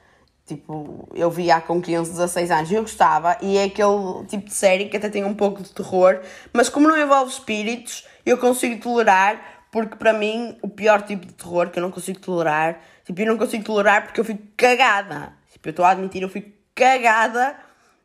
[0.49, 4.55] Tipo, eu via com 15, 16 anos e eu gostava, e é aquele tipo de
[4.55, 6.23] série que até tem um pouco de terror,
[6.55, 11.35] mas como não envolve espíritos, eu consigo tolerar, porque para mim o pior tipo de
[11.35, 15.35] terror que eu não consigo tolerar, tipo, eu não consigo tolerar porque eu fico cagada.
[15.53, 17.55] Tipo, eu estou a admitir, eu fico cagada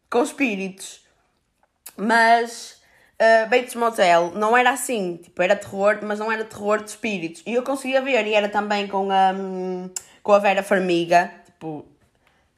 [0.10, 1.02] com espíritos.
[1.96, 2.82] Mas
[3.22, 7.42] uh, Bates Motel não era assim, tipo, era terror, mas não era terror de espíritos.
[7.46, 9.90] E eu conseguia ver, e era também com a, um,
[10.22, 11.86] com a Vera Farmiga, tipo,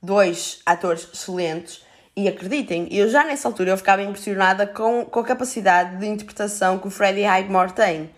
[0.06, 1.84] dois atores excelentes.
[2.16, 6.80] E acreditem, eu já nessa altura eu ficava impressionada com, com a capacidade de interpretação
[6.80, 8.10] que o Freddie Highmore tem.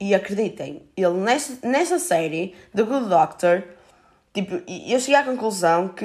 [0.00, 3.62] E acreditem, ele nesta, nesta série, The Good Doctor,
[4.34, 6.04] tipo, eu cheguei à conclusão que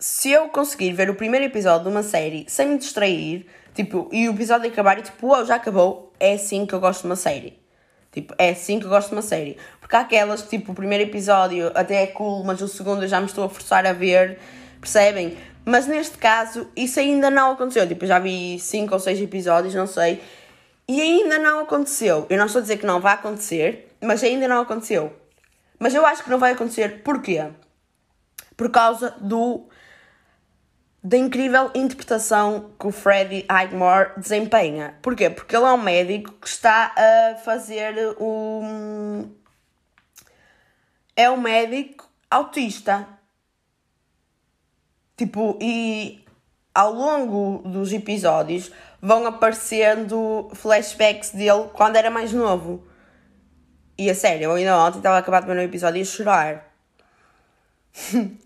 [0.00, 4.28] se eu conseguir ver o primeiro episódio de uma série sem me distrair, tipo, e
[4.28, 7.16] o episódio acabar e tipo, oh, já acabou, é assim que eu gosto de uma
[7.16, 7.56] série.
[8.16, 9.58] Tipo, é assim que eu gosto de uma série.
[9.78, 13.08] Porque há aquelas que, tipo, o primeiro episódio até é cool, mas o segundo eu
[13.08, 14.38] já me estou a forçar a ver,
[14.80, 15.36] percebem?
[15.66, 17.86] Mas neste caso, isso ainda não aconteceu.
[17.86, 20.22] Tipo, já vi 5 ou 6 episódios, não sei.
[20.88, 22.26] E ainda não aconteceu.
[22.30, 25.14] Eu não estou a dizer que não vai acontecer, mas ainda não aconteceu.
[25.78, 27.02] Mas eu acho que não vai acontecer.
[27.02, 27.44] Porquê?
[28.56, 29.68] Por causa do
[31.06, 34.98] da incrível interpretação que o Freddie Highmore desempenha.
[35.00, 35.30] Porquê?
[35.30, 39.30] Porque ele é um médico que está a fazer um.
[41.14, 43.06] É um médico autista.
[45.16, 46.24] Tipo, e
[46.74, 52.84] ao longo dos episódios vão aparecendo flashbacks dele quando era mais novo.
[53.96, 56.74] E a sério, eu ainda ontem estava acabado de ver um episódio e a chorar.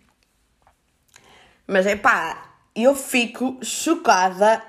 [1.66, 4.62] Mas é pá, eu fico chocada.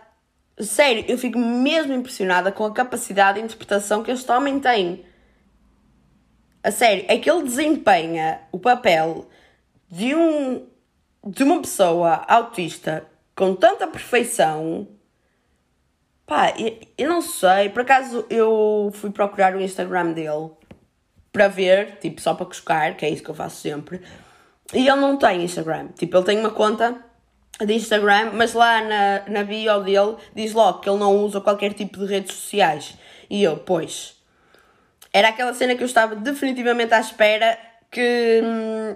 [0.60, 5.06] Sério, eu fico mesmo impressionada com a capacidade de interpretação que este homem tem.
[6.64, 9.28] A sério, é que ele desempenha o papel
[9.90, 10.68] de um
[11.26, 14.88] de uma pessoa autista com tanta perfeição.
[16.26, 20.52] Pá, eu, eu não sei, por acaso eu fui procurar o Instagram dele
[21.32, 24.02] para ver, tipo, só para cuscar, que é isso que eu faço sempre.
[24.74, 25.90] E ele não tem Instagram.
[25.90, 27.04] Tipo, ele tem uma conta
[27.66, 31.74] de Instagram, mas lá na, na bio dele diz logo que ele não usa qualquer
[31.74, 32.96] tipo de redes sociais.
[33.30, 34.16] E eu, pois.
[35.14, 37.58] Era aquela cena que eu estava definitivamente à espera
[37.90, 38.96] que, hum,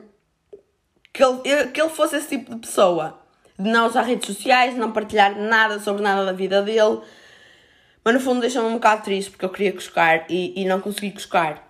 [1.14, 3.20] que, ele, que ele fosse esse tipo de pessoa.
[3.58, 7.02] De não usar redes sociais, não partilhar nada sobre nada da vida dele.
[8.04, 11.12] Mas no fundo deixa-me um bocado triste porque eu queria cuscar e, e não consegui
[11.12, 11.66] cuscar.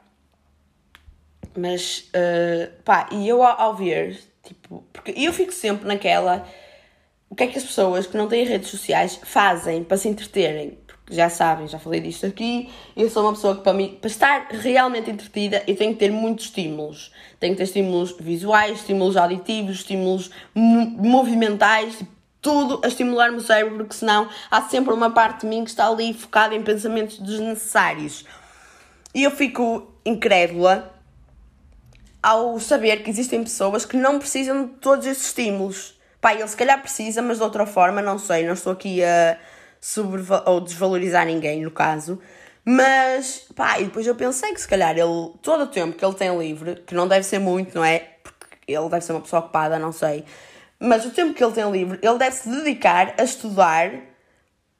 [1.55, 6.45] Mas, uh, pá, e eu ao, ao ver, tipo, porque eu fico sempre naquela
[7.29, 10.77] o que é que as pessoas que não têm redes sociais fazem para se entreterem?
[10.85, 14.07] Porque já sabem, já falei disto aqui, eu sou uma pessoa que para mim, para
[14.07, 17.11] estar realmente entretida, eu tenho que ter muitos estímulos.
[17.39, 23.77] Tenho que ter estímulos visuais, estímulos auditivos, estímulos movimentais, tipo, tudo a estimular-me o cérebro,
[23.77, 28.23] porque senão há sempre uma parte de mim que está ali focada em pensamentos desnecessários.
[29.15, 30.93] E eu fico incrédula
[32.21, 35.94] ao saber que existem pessoas que não precisam de todos esses estímulos
[36.25, 39.37] Pá, ele se calhar precisa, mas de outra forma, não sei, não estou aqui a
[40.47, 42.19] ou desvalorizar ninguém no caso.
[42.65, 46.15] Mas, pá, e depois eu pensei que se calhar ele, todo o tempo que ele
[46.15, 47.99] tem livre, que não deve ser muito, não é?
[48.23, 50.25] Porque ele deve ser uma pessoa ocupada, não sei.
[50.79, 53.91] Mas o tempo que ele tem livre, ele deve se dedicar a estudar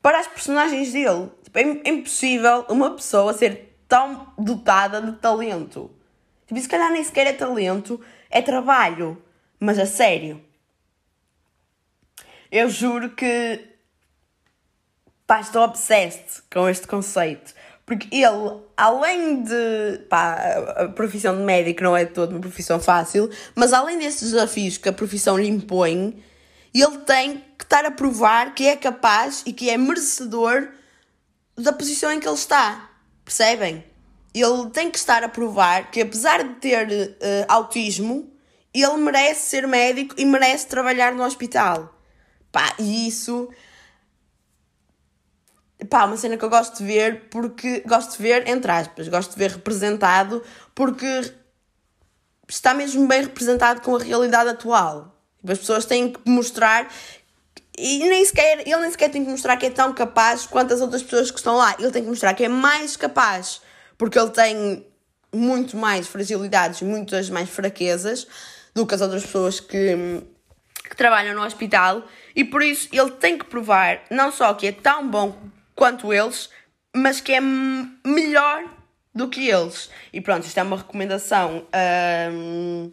[0.01, 1.29] para as personagens dele.
[1.43, 5.91] Tipo, é, é impossível uma pessoa ser tão dotada de talento.
[6.47, 9.21] Tipo, se calhar nem sequer é talento, é trabalho.
[9.59, 10.43] Mas a sério.
[12.51, 13.75] Eu juro que
[15.27, 17.53] pá, estou obsessed com este conceito.
[17.85, 19.99] Porque ele, além de.
[20.09, 20.33] pá,
[20.75, 24.89] a profissão de médico não é toda uma profissão fácil, mas além destes desafios que
[24.89, 26.23] a profissão lhe impõe,
[26.73, 30.67] ele tem que estar a provar que é capaz e que é merecedor
[31.55, 32.89] da posição em que ele está.
[33.23, 33.83] Percebem?
[34.33, 38.29] Ele tem que estar a provar que, apesar de ter uh, autismo,
[38.73, 41.94] ele merece ser médico e merece trabalhar no hospital.
[42.55, 43.49] Pá, e isso.
[45.89, 47.83] Pá, uma cena que eu gosto de ver porque.
[47.85, 50.41] Gosto de ver, entre aspas, gosto de ver representado
[50.73, 51.05] porque
[52.47, 55.21] está mesmo bem representado com a realidade atual.
[55.41, 56.87] Tipo, as pessoas têm que mostrar
[57.77, 60.79] E nem sequer, ele nem sequer tem que mostrar que é tão capaz quanto as
[60.79, 61.75] outras pessoas que estão lá.
[61.77, 63.61] Ele tem que mostrar que é mais capaz,
[63.97, 64.87] porque ele tem
[65.33, 68.25] muito mais fragilidades, muitas mais fraquezas
[68.73, 70.23] do que as outras pessoas que,
[70.89, 72.01] que trabalham no hospital.
[72.35, 75.35] E por isso ele tem que provar não só que é tão bom
[75.73, 76.49] quanto eles,
[76.95, 78.65] mas que é melhor
[79.13, 79.89] do que eles.
[80.11, 81.65] E pronto, isto é uma recomendação
[82.31, 82.91] hum,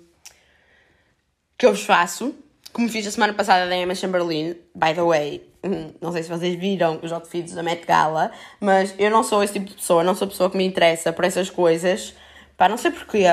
[1.59, 2.35] que eu vos faço
[2.73, 6.29] como fiz a semana passada da Emma Chamberlain, by the way, hum, não sei se
[6.31, 10.03] vocês viram os outfits da Met Gala, mas eu não sou esse tipo de pessoa,
[10.03, 12.15] não sou a pessoa que me interessa por essas coisas.
[12.57, 13.27] Pá, não sei porquê,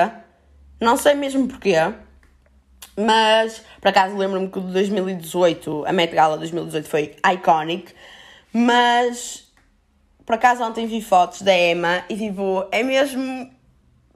[0.78, 1.74] não sei mesmo porquê,
[2.96, 7.94] mas por acaso lembro-me que o de 2018, a Met Gala 2018 foi iconic,
[8.52, 9.50] mas
[10.30, 13.50] por acaso ontem vi fotos da Emma e tipo, é mesmo.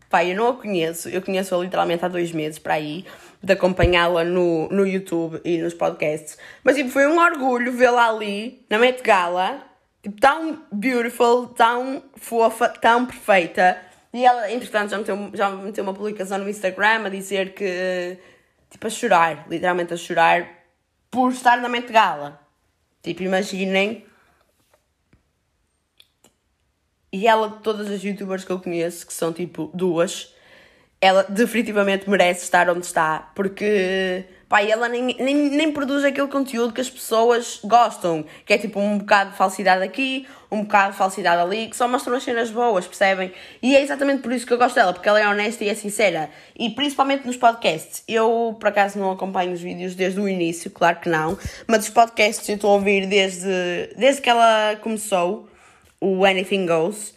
[0.09, 3.05] Pá, eu não a conheço, eu conheço-a literalmente há dois meses para aí
[3.43, 6.39] de acompanhá-la no, no YouTube e nos podcasts.
[6.63, 9.61] Mas tipo, foi um orgulho vê-la ali, na Met Gala,
[10.03, 13.77] tipo, tão beautiful, tão fofa, tão perfeita.
[14.13, 18.17] E ela, entretanto, já meteu, já meteu uma publicação no Instagram a dizer que,
[18.75, 20.49] tipo, a chorar, literalmente a chorar,
[21.11, 22.41] por estar na Met Gala.
[23.03, 24.05] Tipo, imaginem.
[27.13, 30.35] E ela, todas as youtubers que eu conheço, que são tipo duas,
[31.01, 34.25] ela definitivamente merece estar onde está, porque
[34.55, 38.79] pá, ela nem, nem, nem produz aquele conteúdo que as pessoas gostam, que é tipo
[38.79, 42.53] um bocado de falsidade aqui, um bocado de falsidade ali, que só mostram as cenas
[42.53, 43.33] boas, percebem?
[43.61, 45.75] E é exatamente por isso que eu gosto dela, porque ela é honesta e é
[45.75, 48.05] sincera, e principalmente nos podcasts.
[48.07, 51.37] Eu, por acaso, não acompanho os vídeos desde o início, claro que não,
[51.67, 55.49] mas os podcasts eu estou a ouvir desde, desde que ela começou,
[56.01, 57.13] o Anything Goes,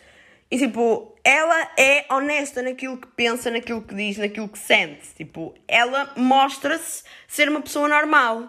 [0.50, 5.10] e tipo, ela é honesta naquilo que pensa, naquilo que diz, naquilo que sente.
[5.14, 8.48] Tipo, ela mostra-se ser uma pessoa normal.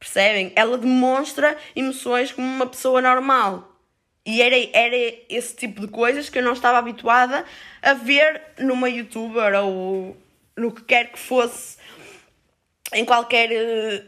[0.00, 0.52] Percebem?
[0.56, 3.72] Ela demonstra emoções como uma pessoa normal.
[4.26, 4.96] E era, era
[5.28, 7.44] esse tipo de coisas que eu não estava habituada
[7.80, 10.16] a ver numa youtuber ou
[10.56, 11.78] no que quer que fosse
[12.94, 14.04] em qualquer uh,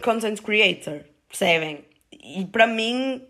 [0.00, 1.00] content creator.
[1.28, 1.84] Percebem?
[2.12, 3.26] E para mim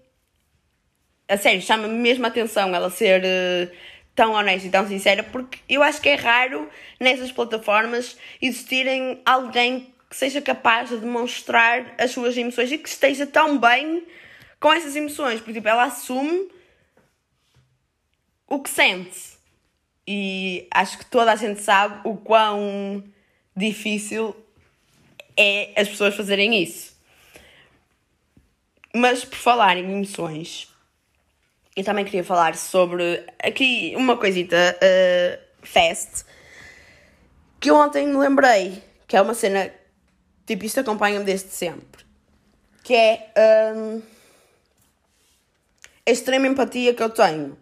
[1.28, 3.74] a sério, chama-me mesmo a atenção ela ser uh,
[4.14, 6.68] tão honesta e tão sincera, porque eu acho que é raro
[7.00, 13.26] nessas plataformas existirem alguém que seja capaz de demonstrar as suas emoções e que esteja
[13.26, 14.06] tão bem
[14.60, 15.40] com essas emoções.
[15.40, 16.50] Porque tipo, ela assume
[18.46, 19.32] o que sente.
[20.06, 23.02] E acho que toda a gente sabe o quão
[23.56, 24.36] difícil
[25.34, 26.94] é as pessoas fazerem isso.
[28.94, 30.68] Mas por falar em emoções,
[31.76, 36.24] eu também queria falar sobre aqui uma coisita uh, fast
[37.58, 39.72] que ontem me lembrei que é uma cena
[40.46, 42.04] tipo isto acompanha-me desde sempre
[42.84, 43.32] que é
[43.74, 44.02] um,
[46.06, 47.56] a extrema empatia que eu tenho.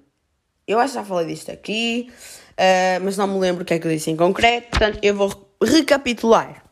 [0.67, 2.11] Eu acho que já falei disto aqui
[2.53, 5.15] uh, mas não me lembro o que é que eu disse em concreto portanto eu
[5.15, 6.65] vou recapitular.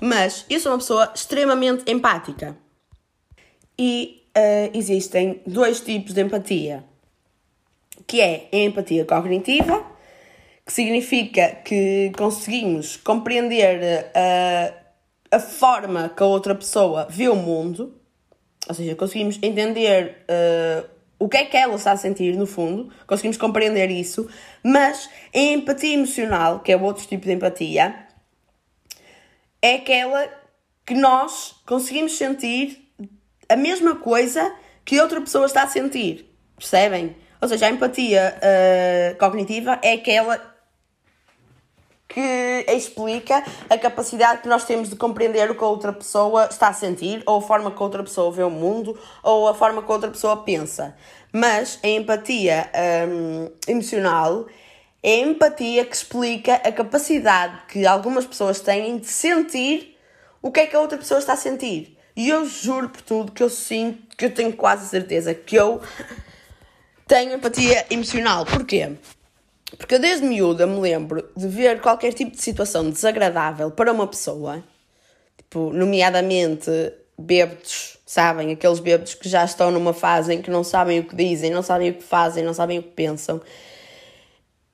[0.00, 2.54] Mas eu sou uma pessoa extremamente empática.
[3.78, 6.84] E uh, existem dois tipos de empatia,
[8.06, 9.84] que é a empatia cognitiva,
[10.64, 14.74] que significa que conseguimos compreender uh,
[15.30, 17.94] a forma que a outra pessoa vê o mundo,
[18.68, 22.92] ou seja, conseguimos entender uh, o que é que ela está a sentir no fundo,
[23.06, 24.28] conseguimos compreender isso,
[24.62, 28.06] mas a empatia emocional, que é outro tipo de empatia,
[29.62, 30.28] é aquela
[30.84, 32.85] que nós conseguimos sentir
[33.48, 34.52] a mesma coisa
[34.84, 36.32] que outra pessoa está a sentir.
[36.56, 37.16] Percebem?
[37.40, 40.56] Ou seja, a empatia uh, cognitiva é aquela
[42.08, 46.68] que explica a capacidade que nós temos de compreender o que a outra pessoa está
[46.68, 49.82] a sentir, ou a forma que a outra pessoa vê o mundo, ou a forma
[49.82, 50.96] que a outra pessoa pensa.
[51.32, 52.70] Mas a empatia
[53.08, 54.46] um, emocional
[55.02, 59.98] é a empatia que explica a capacidade que algumas pessoas têm de sentir
[60.40, 61.95] o que é que a outra pessoa está a sentir.
[62.16, 65.82] E eu juro por tudo que eu sinto, que eu tenho quase certeza que eu
[67.06, 68.46] tenho empatia emocional.
[68.46, 68.92] Porquê?
[69.76, 74.06] Porque eu desde miúda me lembro de ver qualquer tipo de situação desagradável para uma
[74.06, 74.64] pessoa,
[75.36, 76.70] tipo, nomeadamente
[77.18, 78.52] bêbados, sabem?
[78.52, 81.62] Aqueles bêbados que já estão numa fase em que não sabem o que dizem, não
[81.62, 83.42] sabem o que fazem, não sabem o que pensam.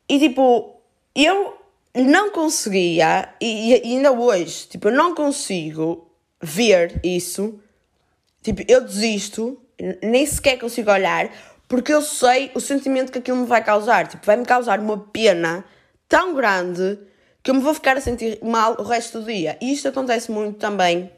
[0.09, 0.81] E tipo,
[1.15, 1.57] eu
[1.95, 6.12] não conseguia, e, e ainda hoje, tipo, eu não consigo
[6.43, 7.61] ver isso,
[8.43, 9.61] tipo, eu desisto,
[10.03, 11.31] nem sequer consigo olhar,
[11.69, 14.07] porque eu sei o sentimento que aquilo me vai causar.
[14.07, 15.65] Tipo, vai-me causar uma pena
[16.09, 16.99] tão grande
[17.43, 19.57] que eu me vou ficar a sentir mal o resto do dia.
[19.61, 21.11] E isto acontece muito também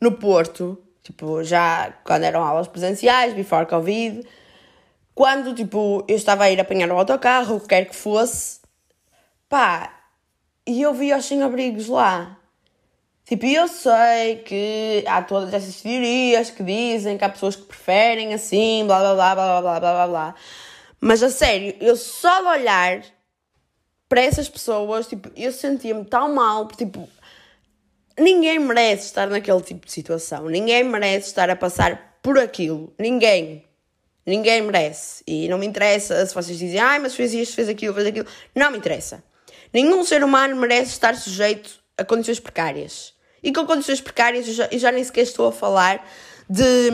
[0.00, 4.26] no Porto, tipo, já quando eram aulas presenciais, before Covid,
[5.14, 8.60] quando, tipo, eu estava a ir apanhar o autocarro, o que quer que fosse,
[9.48, 9.96] pá,
[10.66, 12.35] e eu vi os sem-abrigos lá.
[13.26, 18.32] Tipo, eu sei que há todas essas teorias que dizem que há pessoas que preferem
[18.32, 20.34] assim, blá blá blá blá blá blá blá blá.
[21.00, 23.02] Mas a sério, eu só de olhar
[24.08, 27.08] para essas pessoas, tipo, eu sentia-me tão mal, porque, tipo,
[28.16, 30.48] ninguém merece estar naquele tipo de situação.
[30.48, 32.94] Ninguém merece estar a passar por aquilo.
[32.96, 33.64] Ninguém.
[34.24, 35.24] Ninguém merece.
[35.26, 38.26] E não me interessa se vocês dizem, ai, mas fez isto, fez aquilo, fez aquilo.
[38.54, 39.20] Não me interessa.
[39.72, 43.15] Nenhum ser humano merece estar sujeito a condições precárias.
[43.46, 46.04] E com condições precárias, eu já, já nem sequer estou a falar
[46.50, 46.90] de,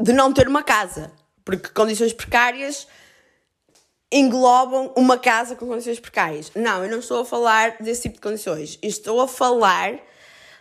[0.00, 1.10] de não ter uma casa.
[1.44, 2.86] Porque condições precárias
[4.12, 6.52] englobam uma casa com condições precárias.
[6.54, 8.78] Não, eu não estou a falar desse tipo de condições.
[8.80, 9.98] Estou a falar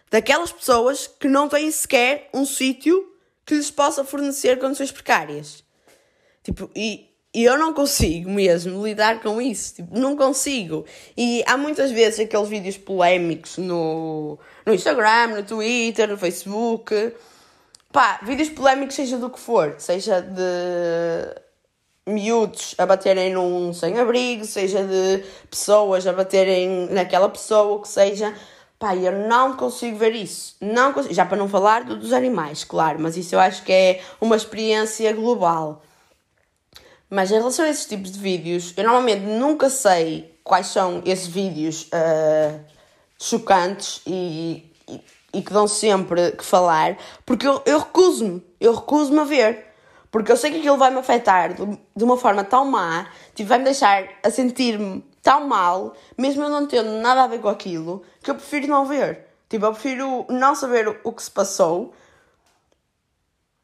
[0.10, 3.16] daquelas pessoas que não têm sequer um sítio
[3.46, 5.64] que lhes possa fornecer condições precárias.
[6.42, 9.76] Tipo, e e eu não consigo mesmo lidar com isso.
[9.76, 10.86] Tipo, não consigo.
[11.18, 17.14] E há muitas vezes aqueles vídeos polémicos no, no Instagram, no Twitter, no Facebook.
[17.92, 19.76] Pá, vídeos polémicos, seja do que for.
[19.80, 21.42] Seja de
[22.06, 28.32] miúdos a baterem num sem-abrigo, seja de pessoas a baterem naquela pessoa, o que seja.
[28.78, 30.56] Pá, eu não consigo ver isso.
[30.62, 31.16] Não consigo.
[31.16, 35.12] Já para não falar dos animais, claro, mas isso eu acho que é uma experiência
[35.14, 35.82] global.
[37.14, 41.28] Mas em relação a esses tipos de vídeos, eu normalmente nunca sei quais são esses
[41.28, 42.60] vídeos uh,
[43.22, 45.02] chocantes e, e,
[45.32, 49.64] e, que dão sempre que falar, porque eu, eu recuso-me, eu recuso-me a ver.
[50.10, 53.66] Porque eu sei que aquilo vai-me afetar de, de, uma forma tão má, tipo, vai-me
[53.66, 58.32] deixar a sentir-me tão mal, mesmo eu não tendo nada a ver com aquilo, que
[58.32, 59.28] eu prefiro não ver.
[59.48, 61.94] Tipo, eu prefiro não saber o, o que se passou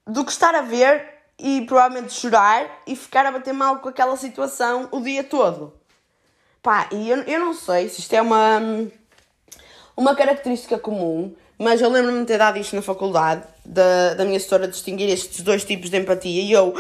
[0.06, 4.18] do que estar a ver e provavelmente chorar e ficar a bater mal com aquela
[4.18, 5.74] situação o dia todo.
[6.62, 8.60] Pá, e eu, eu não sei se isto é uma,
[9.96, 14.38] uma característica comum, mas eu lembro-me de ter dado isto na faculdade, da, da minha
[14.38, 16.74] história distinguir estes dois tipos de empatia, e eu.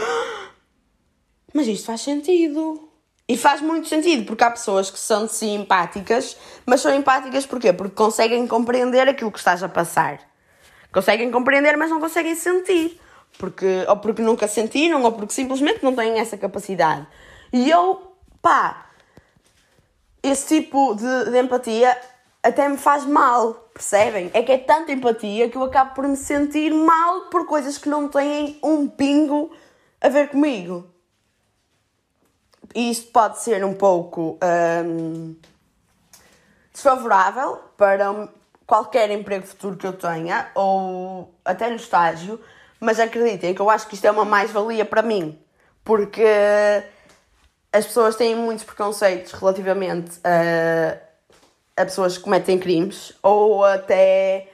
[1.53, 2.89] Mas isto faz sentido.
[3.27, 6.35] E faz muito sentido, porque há pessoas que são sim empáticas,
[6.65, 7.71] mas são empáticas porquê?
[7.71, 10.19] Porque conseguem compreender aquilo que estás a passar.
[10.91, 12.99] Conseguem compreender, mas não conseguem sentir
[13.39, 17.07] porque, ou porque nunca sentiram, ou porque simplesmente não têm essa capacidade.
[17.53, 18.11] E eu,
[18.41, 18.85] pá,
[20.21, 21.97] esse tipo de, de empatia
[22.43, 24.29] até me faz mal, percebem?
[24.33, 27.87] É que é tanta empatia que eu acabo por me sentir mal por coisas que
[27.87, 29.51] não têm um pingo
[30.01, 30.85] a ver comigo.
[32.75, 34.37] E isto pode ser um pouco
[34.85, 35.33] hum,
[36.73, 38.27] desfavorável para
[38.67, 42.39] qualquer emprego futuro que eu tenha, ou até no estágio,
[42.79, 45.37] mas acreditem que eu acho que isto é uma mais-valia para mim,
[45.83, 46.23] porque
[47.71, 54.49] as pessoas têm muitos preconceitos relativamente a, a pessoas que cometem crimes ou até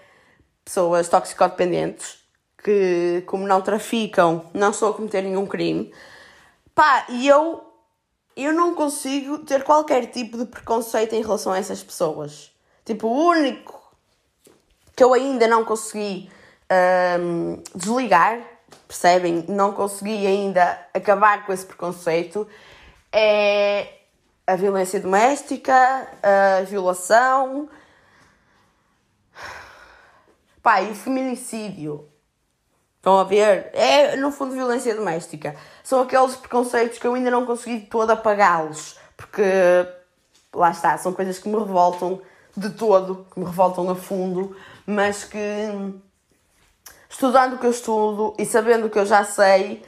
[0.64, 2.26] pessoas toxicodependentes
[2.66, 5.94] que, como não traficam, não estão a cometer nenhum crime.
[6.74, 7.64] Pá, e eu,
[8.36, 12.52] eu não consigo ter qualquer tipo de preconceito em relação a essas pessoas.
[12.84, 13.80] Tipo, o único
[14.96, 16.30] que eu ainda não consegui
[17.20, 18.40] um, desligar,
[18.88, 19.46] percebem?
[19.48, 22.48] Não consegui ainda acabar com esse preconceito.
[23.12, 23.96] É
[24.48, 27.68] a violência doméstica, a violação.
[30.62, 32.08] Pá, e o feminicídio.
[32.98, 33.70] Estão a ver?
[33.74, 35.56] É, no fundo, violência doméstica.
[35.84, 38.98] São aqueles preconceitos que eu ainda não consegui todo apagá-los.
[39.16, 39.44] Porque,
[40.54, 42.22] lá está, são coisas que me revoltam
[42.58, 44.56] de todo, que me revoltam a fundo,
[44.86, 45.38] mas que
[47.16, 49.82] estudando o que eu estudo e sabendo o que eu já sei,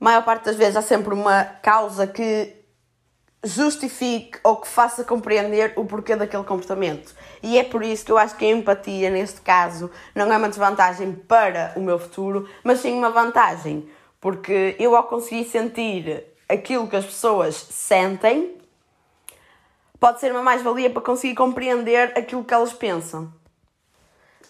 [0.00, 2.56] maior parte das vezes há sempre uma causa que
[3.44, 7.14] justifique ou que faça compreender o porquê daquele comportamento.
[7.42, 10.48] E é por isso que eu acho que a empatia, neste caso, não é uma
[10.48, 13.86] desvantagem para o meu futuro, mas sim uma vantagem.
[14.18, 18.56] Porque eu, ao conseguir sentir aquilo que as pessoas sentem,
[20.00, 23.30] pode ser uma mais-valia para conseguir compreender aquilo que elas pensam.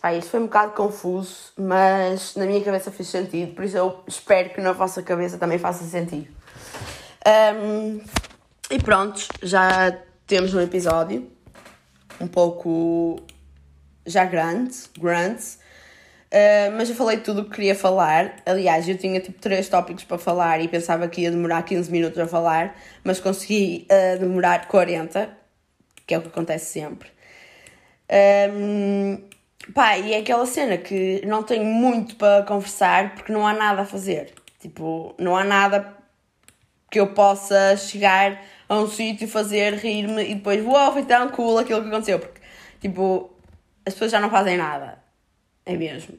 [0.01, 4.05] Pá, isto foi um bocado confuso, mas na minha cabeça fez sentido, por isso eu
[4.07, 6.29] espero que na vossa cabeça também faça sentido.
[7.27, 8.01] Um,
[8.71, 9.91] e pronto, já
[10.25, 11.29] temos um episódio
[12.21, 13.21] um pouco
[14.07, 18.37] já grande, grande, uh, mas eu falei tudo o que queria falar.
[18.47, 22.19] Aliás, eu tinha tipo três tópicos para falar e pensava que ia demorar 15 minutos
[22.21, 25.29] a falar, mas consegui uh, demorar 40,
[26.07, 27.11] que é o que acontece sempre.
[28.55, 29.29] Um,
[29.75, 33.83] Pá, e é aquela cena que não tenho muito para conversar porque não há nada
[33.83, 34.33] a fazer.
[34.61, 35.97] Tipo, não há nada
[36.91, 41.59] que eu possa chegar a um sítio, fazer, rir-me e depois, uau, foi tão cool
[41.59, 42.19] aquilo que aconteceu.
[42.19, 42.41] Porque,
[42.81, 43.31] tipo,
[43.85, 44.99] as pessoas já não fazem nada.
[45.67, 46.19] É mesmo.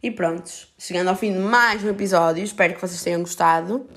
[0.00, 3.88] E prontos, chegando ao fim de mais um episódio, espero que vocês tenham gostado.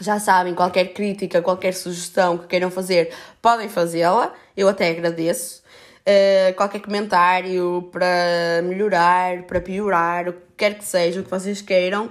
[0.00, 4.34] Já sabem, qualquer crítica, qualquer sugestão que queiram fazer, podem fazê-la.
[4.56, 5.62] Eu até agradeço.
[6.08, 11.60] Uh, qualquer comentário para melhorar, para piorar, o que quer que seja, o que vocês
[11.60, 12.10] queiram,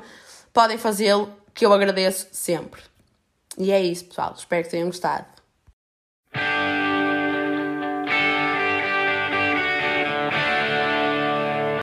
[0.53, 2.79] podem fazê-lo, que eu agradeço sempre.
[3.57, 4.35] E é isso, pessoal.
[4.37, 5.36] Espero que tenham gostado.